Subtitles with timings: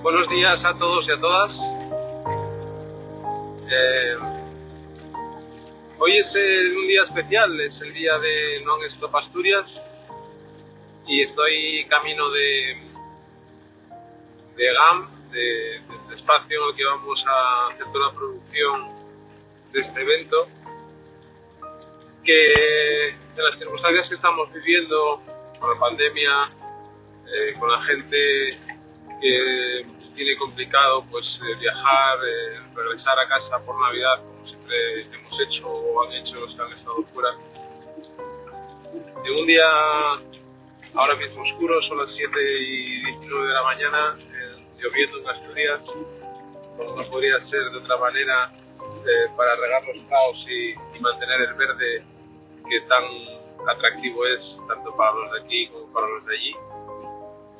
[0.00, 1.60] Buenos días a todos y a todas.
[3.70, 4.16] Eh,
[5.98, 6.34] hoy es
[6.74, 9.86] un día especial, es el día de Non Stop Asturias
[11.06, 12.78] y estoy camino de,
[14.56, 18.88] de GAM, de- del espacio en el que vamos a hacer toda la producción
[19.72, 20.48] de este evento,
[22.24, 25.20] que en las circunstancias que estamos viviendo
[25.58, 26.48] con la pandemia,
[27.34, 28.50] eh, con la gente
[29.20, 35.40] que tiene complicado pues eh, viajar, eh, regresar a casa por Navidad como siempre hemos
[35.40, 37.30] hecho o han hecho los que han estado fuera.
[39.24, 39.66] En un día
[40.94, 44.14] ahora mismo oscuro, son las 7 y 19 de la mañana,
[44.78, 45.98] lloviendo en Asturias,
[46.76, 48.50] como no podría ser de otra manera
[49.06, 52.02] eh, para regar los prados y, y mantener el verde
[52.68, 53.04] que tan
[53.68, 56.54] atractivo es tanto para los de aquí como para los de allí.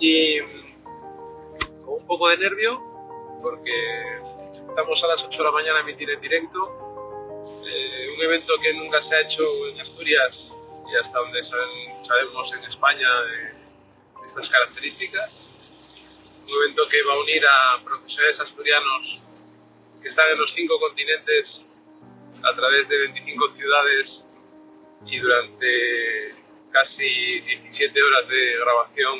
[0.00, 2.82] Y mm, con un poco de nervio,
[3.42, 3.72] porque
[4.68, 6.86] estamos a las 8 de la mañana a emitir en directo.
[7.66, 10.56] eh, un evento que nunca se ha hecho en Asturias
[10.92, 16.44] y hasta donde sabemos en España de estas características.
[16.50, 19.18] Un evento que va a unir a profesionales asturianos
[20.02, 21.66] que están en los cinco continentes
[22.42, 24.28] a través de 25 ciudades
[25.06, 26.34] y durante
[26.72, 29.18] casi 17 horas de grabación,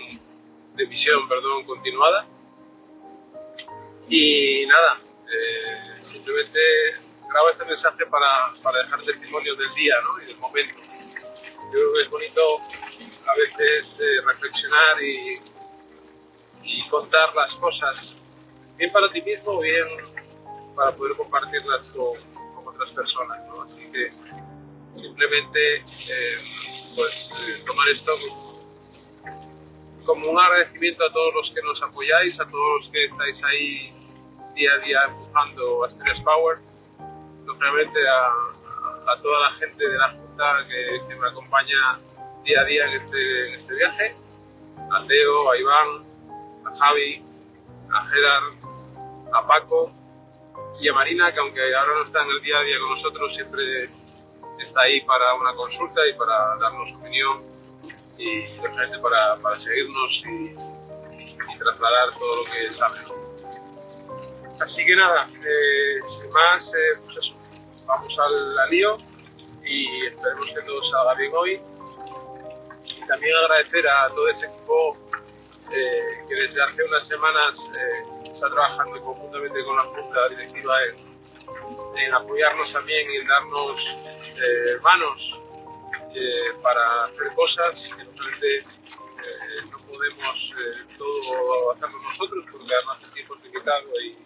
[0.75, 2.27] de emisión, perdón, continuada.
[4.09, 4.99] Y nada,
[5.33, 6.61] eh, simplemente
[7.31, 8.29] grabo este mensaje para,
[8.63, 10.23] para dejar testimonio del día ¿no?
[10.23, 10.75] y del momento.
[10.77, 12.41] Yo creo que es bonito
[13.27, 15.41] a veces eh, reflexionar y,
[16.65, 18.17] y contar las cosas,
[18.77, 19.87] bien para ti mismo o bien
[20.75, 22.17] para poder compartirlas con,
[22.55, 23.39] con otras personas.
[23.47, 23.63] ¿no?
[23.63, 24.11] Así que
[24.91, 26.39] simplemente eh,
[26.97, 28.50] pues eh, tomar esto como,
[30.11, 33.93] como un agradecimiento a todos los que nos apoyáis, a todos los que estáis ahí
[34.55, 36.59] día a día empujando Asturias Power,
[37.47, 41.99] lógicamente a, a- a toda la gente de la Junta que, que me acompaña
[42.45, 44.15] día a día en este, en este viaje,
[44.93, 45.89] a Teo, a Iván,
[46.67, 47.23] a Javi,
[47.95, 48.45] a Gerard,
[49.33, 49.93] a Paco
[50.81, 53.33] y a Marina, que aunque ahora no está en el día a día con nosotros,
[53.33, 53.89] siempre
[54.59, 57.50] está ahí para una consulta y para darnos opinión
[58.21, 62.99] y lógicamente para, para seguirnos y, y trasladar todo lo que sabe.
[63.09, 64.61] ¿no?
[64.61, 67.35] Así que nada, eh, sin más, eh, pues eso,
[67.87, 68.97] vamos al, al lío
[69.65, 71.61] y esperemos que todo salga bien hoy.
[73.03, 74.97] Y también agradecer a todo ese equipo
[75.73, 81.99] eh, que desde hace unas semanas eh, está trabajando conjuntamente con la Junta Directiva en,
[81.99, 85.40] en apoyarnos también y en darnos eh, manos
[86.15, 93.03] eh, para hacer cosas que normalmente eh, no podemos eh, todo hacerlo nosotros porque además
[93.05, 94.17] el tiempo es limitado y,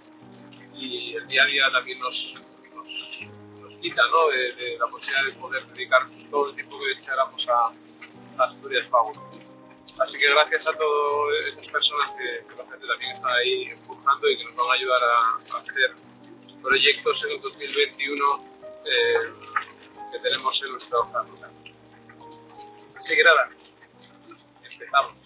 [0.76, 2.34] y el día a día también nos,
[2.74, 3.20] nos,
[3.60, 4.28] nos quita ¿no?
[4.28, 7.66] de, de la posibilidad de poder dedicar todo el tiempo que deseáramos a,
[8.42, 9.16] a Asturias Power.
[10.00, 14.28] Así que gracias a todas esas personas que, que la gente también está ahí empujando
[14.28, 15.94] y que nos van a ayudar a, a hacer
[16.62, 18.24] proyectos en el 2021
[18.86, 19.14] eh,
[20.12, 21.24] que tenemos en nuestra hoja
[23.12, 23.50] que nada,
[24.72, 25.23] empezamos.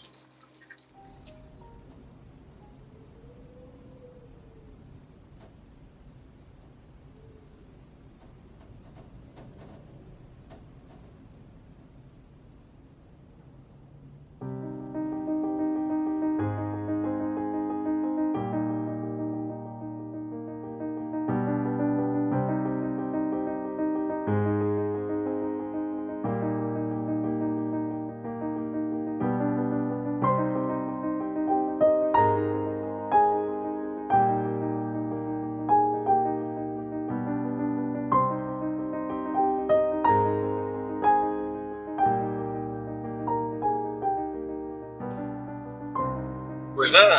[46.91, 47.19] Pues nada,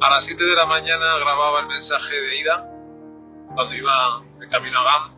[0.00, 2.66] a las 7 de la mañana grababa el mensaje de ida
[3.54, 5.14] cuando iba de camino a GAM.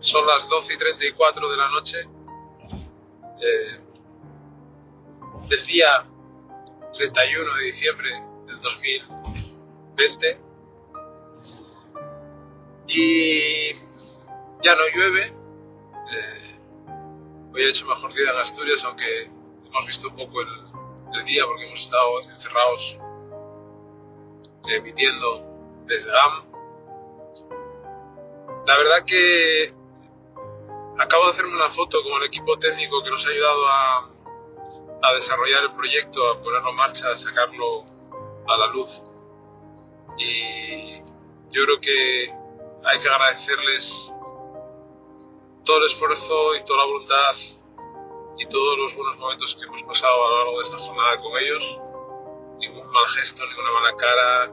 [0.00, 2.06] Son las 12 y 34 de la noche
[3.40, 3.80] eh,
[5.48, 6.04] del día
[6.92, 8.10] 31 de diciembre
[8.46, 10.40] del 2020
[12.88, 13.72] y
[14.60, 15.34] ya no llueve.
[16.12, 16.60] Eh,
[17.54, 19.30] hoy ha hecho mejor día en Asturias, aunque
[19.72, 22.98] hemos visto un poco el, día porque hemos estado encerrados
[24.66, 25.42] emitiendo
[25.86, 26.44] desde GAM.
[28.66, 29.74] La verdad que
[30.98, 33.66] acabo de hacerme una foto con el equipo técnico que nos ha ayudado
[35.02, 37.84] a desarrollar el proyecto, a ponerlo en marcha, a sacarlo
[38.48, 39.02] a la luz.
[40.16, 40.98] Y
[41.50, 42.30] yo creo que
[42.84, 44.12] hay que agradecerles
[45.64, 47.61] todo el esfuerzo y toda la voluntad
[48.38, 51.38] y todos los buenos momentos que hemos pasado a lo largo de esta jornada con
[51.38, 51.80] ellos.
[52.58, 54.52] Ningún mal gesto, ninguna mala cara,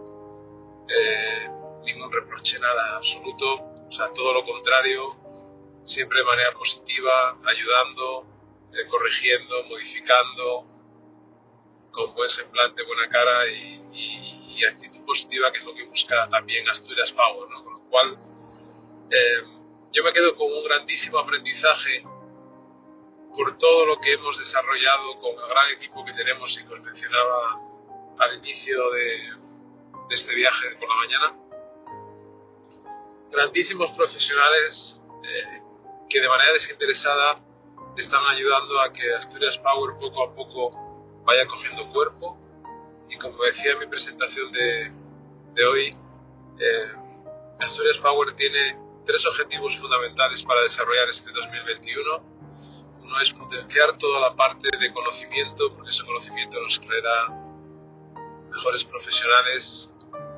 [0.90, 1.50] eh,
[1.86, 3.46] ningún reproche, nada absoluto.
[3.88, 5.10] O sea, todo lo contrario,
[5.84, 8.26] siempre de manera positiva, ayudando,
[8.74, 10.66] eh, corrigiendo, modificando,
[11.92, 13.78] con buen semblante, buena cara y,
[14.70, 17.48] actitud positiva, que es lo que busca también Asturias Power.
[17.64, 18.20] Con lo cual,
[19.10, 19.44] eh,
[19.94, 22.02] yo me quedo con un grandísimo aprendizaje
[23.36, 26.82] por todo lo que hemos desarrollado con el gran equipo que tenemos y que os
[26.82, 27.62] mencionaba
[28.20, 29.40] al inicio de,
[30.10, 31.40] este viaje por la mañana.
[33.32, 35.62] Grandísimos profesionales eh,
[36.10, 37.40] que de manera desinteresada
[37.96, 40.72] están ayudando a que Asturias Power poco a poco
[41.26, 42.38] vaya cogiendo cuerpo
[43.10, 44.92] y como decía en mi presentación de,
[45.54, 45.98] de hoy,
[46.60, 46.88] eh,
[47.60, 52.39] Asturias Power tiene tres objetivos fundamentales para desarrollar este 2021.
[53.10, 57.28] Uno es potenciar toda la parte de conocimiento, porque ese conocimiento nos traerá
[58.52, 59.94] mejores profesionales,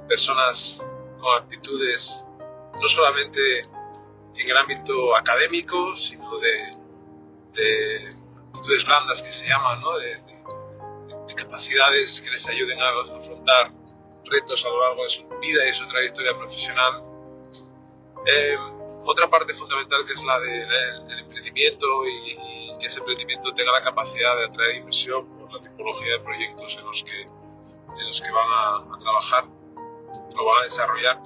[0.08, 0.82] personas
[1.20, 2.26] con actitudes
[2.82, 6.82] no solamente en el ámbito académico, sino de
[7.54, 8.10] de
[8.48, 9.98] actitudes blandas que se llaman, ¿no?
[9.98, 10.32] de,
[11.36, 13.72] capacidades que les ayuden a afrontar
[14.26, 17.02] retos a lo largo de su vida y su trayectoria profesional.
[18.26, 18.58] Eh,
[19.06, 22.38] otra parte fundamental que es la del emprendimiento y,
[22.78, 26.86] que ese emprendimiento tenga la capacidad de atraer inversión por la tipología de proyectos en
[26.86, 31.22] los que, en los que van a, trabajar o van a desarrollar.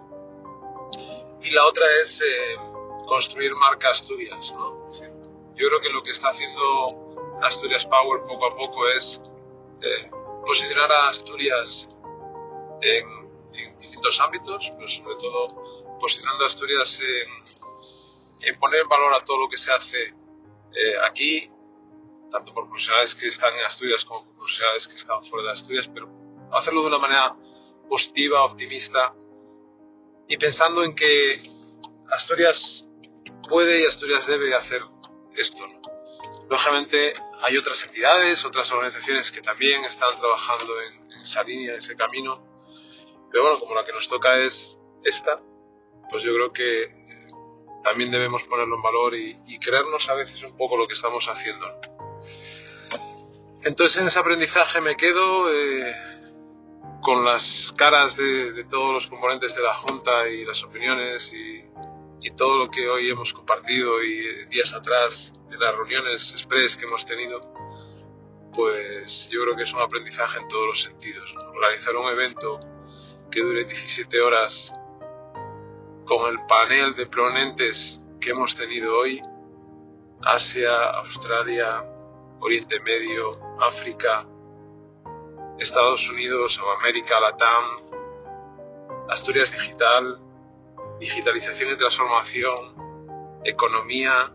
[1.41, 2.57] Y la otra es eh,
[3.05, 4.85] construir marca Asturias, ¿no?
[5.55, 9.21] Yo creo que lo que está haciendo Asturias Power poco a poco es
[9.81, 10.09] eh,
[10.45, 11.87] posicionar a Asturias
[12.81, 13.25] en,
[13.77, 15.47] distintos ámbitos, pero sobre todo
[15.99, 16.99] posicionando a Asturias
[18.41, 20.13] en, poner en valor a todo lo que se hace
[20.75, 21.49] eh, aquí,
[22.29, 25.89] tanto por profesionales que están en Asturias como por profesionales que están fuera de Asturias,
[25.93, 26.09] pero
[26.51, 27.35] hacerlo de una manera
[27.87, 29.15] positiva, optimista
[30.27, 31.39] y pensando en que
[32.11, 32.87] Asturias
[33.47, 34.81] puede y Asturias debe hacer
[35.35, 35.63] esto.
[36.49, 41.95] Lógicamente hay otras entidades, otras organizaciones que también están trabajando en, esa línea, en ese
[41.95, 42.45] camino,
[43.31, 45.41] pero bueno, como la que nos toca es esta,
[46.09, 47.04] pues yo creo que
[47.85, 51.67] también debemos ponerlo en valor y, creernos a veces un poco lo que estamos haciendo.
[53.63, 55.95] Entonces en ese aprendizaje me quedo eh,
[57.01, 61.63] con las caras de, todos los componentes de la Junta y las opiniones y,
[62.21, 66.85] y todo lo que hoy hemos compartido y días atrás en las reuniones express que
[66.85, 67.39] hemos tenido,
[68.53, 71.35] pues yo creo que es un aprendizaje en todos los sentidos.
[71.53, 72.59] Organizar un evento
[73.31, 74.73] que dure 17 horas
[76.05, 79.21] con el panel de ponentes que hemos tenido hoy,
[80.21, 81.83] Asia, Australia,
[82.39, 84.25] Oriente Medio, África,
[85.57, 87.65] Estados Unidos, América, Latam,
[89.09, 90.19] Asturias Digital,
[90.99, 94.33] digitalización y transformación, economía,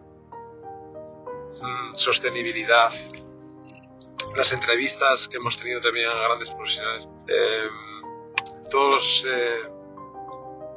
[1.61, 2.91] mm, sostenibilidad,
[4.37, 9.71] las entrevistas que hemos tenido también a grandes profesionales, em, todos, eh,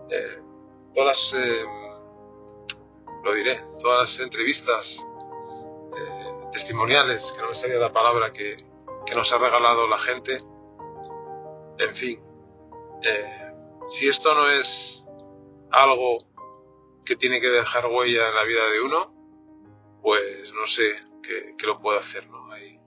[0.10, 0.43] eh,
[0.94, 5.06] todas las, em, lo diré, todas las entrevistas
[5.98, 8.58] eh, testimoniales, que no me salía la palabra que,
[9.06, 10.38] que nos ha regalado la gente,
[11.80, 12.22] en fin,
[13.88, 15.06] si esto no es
[15.72, 16.18] algo
[17.06, 21.80] que tiene que dejar huella en la vida de uno, pues no sé qué, lo
[21.82, 22.52] puede hacer, ¿no?
[22.52, 22.80] Hay,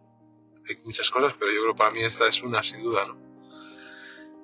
[0.69, 3.17] hay, muchas cosas, pero yo creo que para mí esta es una, sin duda, ¿no?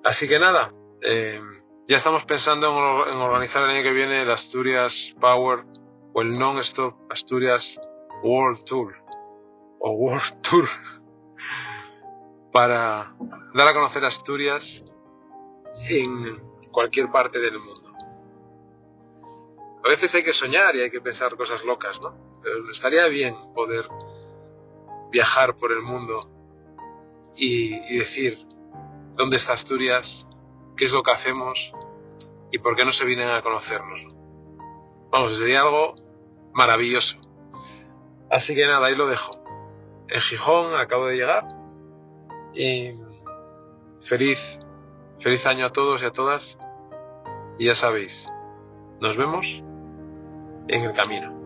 [0.03, 1.41] Así que nada, eh,
[1.87, 2.67] ya estamos pensando
[3.07, 5.65] en, organizar el año que viene el Asturias Power
[6.13, 7.79] o el Non-Stop Asturias
[8.23, 8.95] World Tour
[9.79, 10.65] o World Tour
[12.53, 13.15] para
[13.53, 14.83] dar a conocer Asturias
[15.89, 17.93] en cualquier parte del mundo.
[19.83, 22.15] A veces hay que soñar y hay que pensar cosas locas, ¿no?
[22.41, 23.89] Pero estaría bien poder
[25.11, 26.21] viajar por el mundo
[27.35, 28.47] y, decir
[29.15, 30.25] dónde está Asturias,
[30.75, 31.73] qué es lo que hacemos
[32.51, 34.05] y por qué no se vienen a conocernos.
[35.11, 35.95] Vamos, sería algo
[36.53, 37.17] maravilloso.
[38.29, 39.43] Así que nada, ahí lo dejo.
[40.07, 41.47] En Gijón acabo de llegar
[42.53, 42.93] y
[44.01, 44.59] feliz,
[45.19, 46.57] feliz año a todos y a todas.
[47.57, 48.27] Y ya sabéis,
[48.99, 49.63] nos vemos
[50.67, 51.42] en el camino.